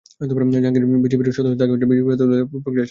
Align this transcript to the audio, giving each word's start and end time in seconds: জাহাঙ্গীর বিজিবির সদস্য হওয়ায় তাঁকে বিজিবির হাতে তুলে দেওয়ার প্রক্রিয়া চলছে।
জাহাঙ্গীর 0.29 0.85
বিজিবির 1.03 1.27
সদস্য 1.37 1.41
হওয়ায় 1.43 1.59
তাঁকে 1.59 1.85
বিজিবির 1.89 2.11
হাতে 2.13 2.17
তুলে 2.19 2.29
দেওয়ার 2.31 2.49
প্রক্রিয়া 2.51 2.71
চলছে। 2.71 2.79